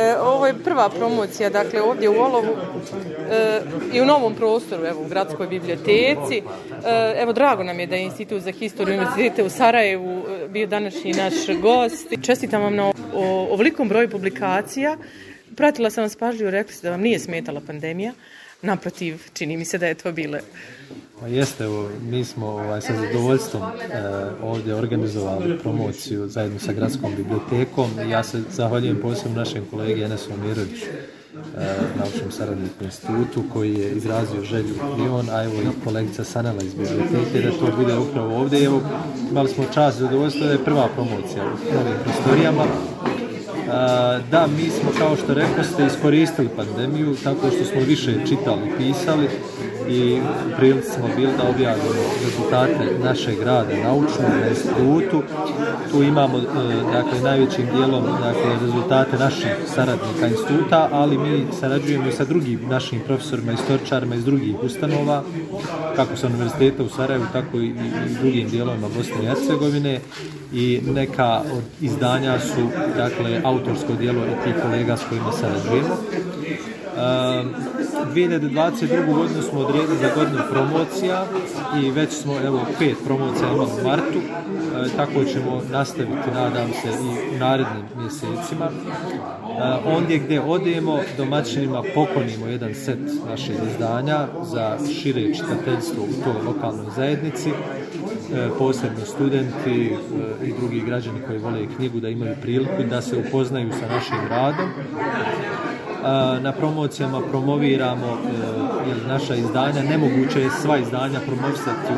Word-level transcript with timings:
E, 0.00 0.16
ovo 0.20 0.46
je 0.46 0.54
prva 0.64 0.88
promocija, 0.88 1.50
dakle, 1.50 1.82
ovdje 1.82 2.08
u 2.08 2.20
Olovu 2.20 2.56
e, 3.30 3.60
i 3.92 4.00
u 4.00 4.04
novom 4.04 4.34
prostoru, 4.34 4.86
evo, 4.86 5.02
u 5.02 5.08
gradskoj 5.08 5.46
biblioteci. 5.46 6.36
E, 6.36 7.14
evo, 7.22 7.32
drago 7.32 7.62
nam 7.62 7.80
je 7.80 7.86
da 7.86 7.96
je 7.96 8.02
Institut 8.02 8.42
za 8.42 8.52
historiju 8.52 8.98
univerzitete 8.98 9.44
u 9.44 9.50
Sarajevu 9.50 10.22
e, 10.28 10.48
bio 10.48 10.66
današnji 10.66 11.12
naš 11.12 11.60
gost. 11.62 12.06
Čestitam 12.22 12.62
vam 12.62 12.74
na 12.74 12.86
o, 12.86 12.94
ovolikom 13.50 13.88
broju 13.88 14.10
publikacija. 14.10 14.96
Pratila 15.56 15.90
sam 15.90 16.04
vas 16.04 16.16
pažljivo, 16.16 16.50
rekli 16.50 16.72
ste 16.72 16.86
da 16.86 16.90
vam 16.90 17.00
nije 17.00 17.18
smetala 17.18 17.60
pandemija. 17.66 18.12
Naprotiv, 18.62 19.22
čini 19.32 19.56
mi 19.56 19.64
se 19.64 19.78
da 19.78 19.86
je 19.86 19.94
to 19.94 20.12
bile 20.12 20.40
Pa 21.20 21.26
jeste, 21.26 21.64
evo, 21.64 21.88
mi 22.02 22.24
smo 22.24 22.46
ovaj, 22.46 22.80
sa 22.80 22.92
zadovoljstvom 22.96 23.62
e, 23.62 23.68
ovdje 24.42 24.74
organizovali 24.74 25.58
promociju 25.58 26.28
zajedno 26.28 26.58
sa 26.58 26.72
gradskom 26.72 27.12
bibliotekom. 27.16 27.90
Ja 28.10 28.22
se 28.22 28.42
zahvaljujem 28.50 29.00
posebno 29.02 29.38
našem 29.38 29.64
kolegi 29.70 30.02
Enesu 30.02 30.30
Miroviću, 30.42 30.86
e, 30.86 31.74
naučnom 31.98 32.30
saradniku 32.30 32.84
institutu, 32.84 33.44
koji 33.52 33.74
je 33.74 33.90
izrazio 33.90 34.42
želju 34.42 34.74
i 34.74 35.08
on, 35.08 35.30
a 35.30 35.44
evo 35.44 35.54
i 35.62 35.84
kolegica 35.84 36.24
Sanela 36.24 36.62
iz 36.62 36.74
biblioteke, 36.74 37.40
da 37.40 37.50
to 37.50 37.76
bude 37.76 37.98
upravo 37.98 38.36
ovdje. 38.36 38.64
Evo, 38.64 38.80
imali 39.30 39.48
smo 39.48 39.64
čast 39.74 39.98
i 39.98 40.02
zadovoljstvo 40.02 40.46
da 40.46 40.52
je 40.52 40.64
prva 40.64 40.88
promocija 40.88 41.44
u 41.44 41.74
novim 41.74 41.98
prostorijama. 42.04 42.64
Da, 44.30 44.46
mi 44.56 44.70
smo, 44.70 44.90
kao 44.98 45.16
što 45.16 45.34
rekao 45.34 45.64
ste, 45.64 45.86
iskoristili 45.86 46.48
pandemiju 46.56 47.16
tako 47.24 47.50
što 47.50 47.64
smo 47.64 47.80
više 47.80 48.14
čitali, 48.28 48.72
pisali 48.78 49.28
i 49.88 50.20
u 50.20 50.56
prilici 50.56 50.90
smo 50.90 51.08
bili 51.16 51.32
da 51.36 51.48
objavimo 51.48 51.88
rezultate 52.24 52.98
našeg 53.04 53.42
rada 53.42 53.74
naučnog 53.84 54.30
na 54.40 54.48
institutu. 54.48 55.22
Tu 55.90 56.02
imamo 56.02 56.38
e, 56.38 56.42
dakle, 56.92 57.20
najvećim 57.22 57.66
dijelom 57.74 58.04
dakle, 58.04 58.58
rezultate 58.60 59.18
naših 59.18 59.50
saradnika 59.74 60.26
instituta, 60.26 60.88
ali 60.92 61.18
mi 61.18 61.46
sarađujemo 61.60 62.08
i 62.08 62.12
sa 62.12 62.24
drugim 62.24 62.60
našim 62.68 63.00
profesorima, 63.06 63.52
istoričarima 63.52 64.14
iz 64.14 64.24
drugih 64.24 64.54
ustanova, 64.62 65.22
kako 65.96 66.16
sa 66.16 66.26
univerziteta 66.26 66.82
u 66.82 66.88
Sarajevu, 66.88 67.24
tako 67.32 67.58
i, 67.58 67.66
i 67.66 68.14
drugim 68.20 68.48
dijelovima 68.48 68.88
Bosne 68.96 69.22
i 69.22 69.26
Hercegovine 69.26 70.00
i 70.52 70.80
neka 70.94 71.42
od 71.52 71.62
izdanja 71.80 72.38
su 72.40 72.68
dakle, 72.96 73.40
autorsko 73.44 73.92
dijelo 73.92 74.24
i 74.26 74.44
tih 74.44 74.54
kolega 74.62 74.96
s 74.96 75.04
kojima 75.08 75.32
sarađujemo. 75.32 75.96
E, 76.96 77.79
2022. 78.14 79.14
godinu 79.14 79.42
smo 79.42 79.60
odredili 79.60 79.96
za 79.98 80.14
godinu 80.14 80.42
promocija 80.50 81.24
i 81.82 81.90
već 81.90 82.12
smo 82.12 82.34
evo 82.44 82.60
pet 82.78 82.96
promocija 83.04 83.52
imali 83.52 83.70
u 83.80 83.84
martu, 83.84 84.18
e, 84.18 84.96
tako 84.96 85.24
ćemo 85.24 85.62
nastaviti, 85.72 86.30
nadam 86.34 86.68
se, 86.68 86.88
i 86.88 87.36
u 87.36 87.38
narednim 87.38 87.84
mjesecima. 87.96 88.66
E, 88.66 89.88
ondje 89.96 90.18
gdje 90.18 90.40
odemo, 90.40 90.98
domaćinima 91.16 91.82
poklonimo 91.94 92.46
jedan 92.46 92.74
set 92.74 92.98
naših 93.28 93.54
izdanja 93.70 94.26
za 94.42 94.78
šire 95.02 95.34
čitateljstvo 95.34 96.04
u 96.04 96.24
toj 96.24 96.42
lokalnoj 96.46 96.86
zajednici, 96.96 97.50
e, 97.50 97.54
posebno 98.58 99.04
studenti 99.04 99.94
e, 100.42 100.46
i 100.46 100.52
drugi 100.60 100.80
građani 100.80 101.18
koji 101.26 101.38
vole 101.38 101.66
knjigu 101.76 102.00
da 102.00 102.08
imaju 102.08 102.34
priliku 102.42 102.82
da 102.90 103.02
se 103.02 103.16
upoznaju 103.16 103.72
sa 103.72 103.94
našim 103.94 104.28
radom 104.30 104.70
na 106.40 106.52
promocijama 106.52 107.20
promoviramo 107.30 108.06
e, 108.06 109.08
naša 109.08 109.34
izdanja. 109.34 109.82
Nemoguće 109.82 110.40
je 110.40 110.50
sva 110.62 110.78
izdanja 110.78 111.20
promovisati 111.26 111.92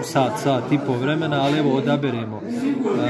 u 0.00 0.04
sat, 0.04 0.32
sat 0.42 0.72
i 0.72 0.78
po 0.86 0.92
vremena, 0.92 1.42
ali 1.42 1.58
evo 1.58 1.76
odaberemo. 1.76 2.40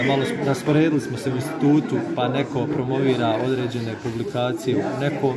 E, 0.01 0.07
malo 0.07 0.23
rasporedili 0.47 1.01
smo 1.01 1.19
se 1.19 1.31
u 1.31 1.37
institutu, 1.37 1.97
pa 2.17 2.29
neko 2.29 2.67
promovira 2.75 3.37
određene 3.47 3.95
publikacije 4.03 4.77
u 4.77 5.01
nekom 5.01 5.35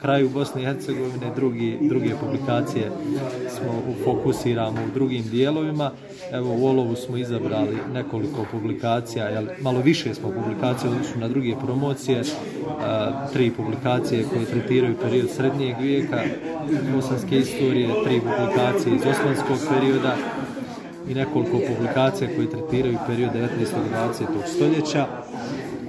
kraju 0.00 0.28
Bosne 0.28 0.62
i 0.62 0.64
Hercegovine, 0.64 1.34
drugi, 1.36 1.78
druge 1.80 2.10
publikacije 2.20 2.90
smo 3.48 3.94
fokusiramo 4.04 4.84
u 4.84 4.94
drugim 4.94 5.22
dijelovima. 5.30 5.90
Evo 6.32 6.56
u 6.58 6.66
Olovu 6.66 6.96
smo 6.96 7.16
izabrali 7.16 7.76
nekoliko 7.92 8.46
publikacija, 8.52 9.28
jel, 9.28 9.46
malo 9.60 9.80
više 9.80 10.14
smo 10.14 10.30
publikacije 10.30 10.90
odnosno 10.90 11.20
na 11.20 11.28
druge 11.28 11.54
promocije, 11.64 12.22
a, 12.80 13.26
tri 13.32 13.50
publikacije 13.50 14.24
koje 14.24 14.44
tretiraju 14.44 14.96
period 15.02 15.30
srednjeg 15.30 15.76
vijeka, 15.80 16.22
bosanske 16.94 17.38
istorije, 17.38 17.88
tri 18.04 18.20
publikacije 18.20 18.94
iz 18.96 19.02
osmanskog 19.06 19.58
perioda, 19.74 20.16
i 21.10 21.14
nekoliko 21.14 21.58
publikacija 21.68 22.30
koje 22.36 22.50
tretiraju 22.50 22.98
period 23.06 23.30
19. 23.34 23.46
i 23.62 23.94
20. 23.94 24.46
stoljeća. 24.46 25.06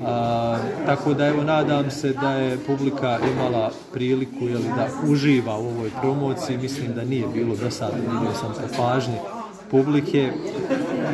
A, 0.06 0.58
tako 0.86 1.14
da 1.14 1.28
evo 1.28 1.44
nadam 1.44 1.92
se 1.92 2.14
da 2.14 2.32
je 2.32 2.58
publika 2.68 3.20
imala 3.34 3.72
priliku 3.94 4.48
jeli, 4.48 4.68
da 4.76 4.88
uživa 5.12 5.58
u 5.58 5.68
ovoj 5.68 5.90
promociji. 6.02 6.58
Mislim 6.58 6.94
da 6.94 7.04
nije 7.04 7.28
bilo 7.34 7.56
do 7.56 7.72
sada, 7.72 7.96
vidio 7.96 8.34
sam 8.34 8.54
sa 8.54 8.78
pažnje 8.78 9.18
publike 9.72 10.32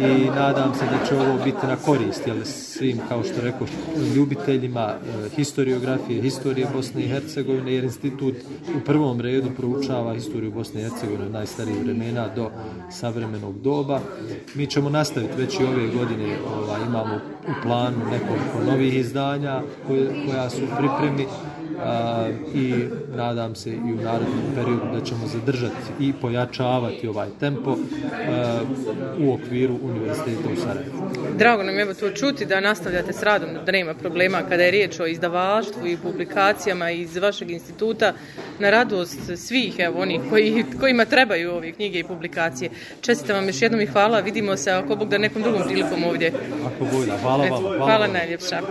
i 0.01 0.29
nadam 0.35 0.73
se 0.75 0.85
da 0.85 1.05
će 1.05 1.15
ovo 1.15 1.43
biti 1.43 1.67
na 1.67 1.75
korist 1.75 2.27
jel, 2.27 2.37
svim, 2.43 2.99
kao 3.09 3.23
što 3.23 3.41
rekao, 3.41 3.67
ljubiteljima 4.15 4.81
e, 4.81 5.29
historiografije, 5.35 6.21
historije 6.21 6.67
Bosne 6.73 7.03
i 7.03 7.07
Hercegovine, 7.07 7.73
jer 7.73 7.83
institut 7.83 8.35
u 8.77 8.85
prvom 8.85 9.21
redu 9.21 9.49
proučava 9.57 10.13
historiju 10.13 10.51
Bosne 10.51 10.81
i 10.81 10.83
Hercegovine 10.83 11.25
od 11.25 11.31
najstarijih 11.31 11.83
vremena 11.83 12.27
do 12.35 12.51
savremenog 12.91 13.61
doba. 13.61 13.99
Mi 14.55 14.67
ćemo 14.67 14.89
nastaviti 14.89 15.33
već 15.37 15.59
i 15.59 15.63
ove 15.63 15.87
godine, 15.87 16.37
ova, 16.57 16.77
imamo 16.87 17.15
u 17.47 17.51
planu 17.63 17.97
nekoliko 17.97 18.71
novih 18.71 18.95
izdanja 18.95 19.61
koje, 19.87 20.25
koja 20.27 20.49
su 20.49 20.63
u 20.63 20.77
pripremi 20.77 21.25
a, 21.83 22.27
i 22.53 22.73
nadam 23.15 23.55
se 23.55 23.69
i 23.69 23.93
u 23.93 23.95
narednom 24.03 24.43
periodu 24.55 24.85
da 24.93 25.01
ćemo 25.05 25.27
zadržati 25.27 25.75
i 25.99 26.13
pojačavati 26.21 27.07
ovaj 27.07 27.27
tempo 27.39 27.77
a, 28.29 28.59
u 29.19 29.33
okviru 29.33 29.75
Univerziteta 29.83 30.49
u 30.53 30.55
Sarajevu. 30.55 31.07
Drago 31.37 31.63
nam 31.63 31.77
je 31.77 31.93
to 31.93 32.09
čuti 32.09 32.45
da 32.45 32.59
nastavljate 32.59 33.13
s 33.13 33.23
radom, 33.23 33.49
da 33.65 33.71
nema 33.71 33.93
problema 33.93 34.41
kada 34.49 34.63
je 34.63 34.71
riječ 34.71 34.99
o 34.99 35.05
izdavaštvu 35.05 35.87
i 35.87 35.97
publikacijama 35.97 36.91
iz 36.91 37.17
vašeg 37.17 37.51
instituta 37.51 38.13
na 38.59 38.69
radost 38.69 39.19
svih 39.35 39.75
evo 39.79 40.01
onih 40.01 40.21
koji, 40.29 40.65
kojima 40.79 41.05
trebaju 41.05 41.51
ove 41.51 41.71
knjige 41.71 41.99
i 41.99 42.03
publikacije. 42.03 42.69
Čestitam 43.01 43.35
vam 43.35 43.47
još 43.47 43.61
jednom 43.61 43.81
i 43.81 43.85
hvala, 43.85 44.19
vidimo 44.19 44.57
se 44.57 44.71
ako 44.71 44.95
Bog 44.95 45.09
da 45.09 45.17
nekom 45.17 45.41
drugom 45.41 45.61
prilikom 45.65 46.03
ovdje. 46.03 46.31
Ako 46.65 46.85
Bog 46.95 47.05
da, 47.05 47.17
hvala 47.17 47.45
vam. 47.45 47.61
Hvala, 47.61 47.77
hvala 47.77 48.07
najljepša. 48.07 48.61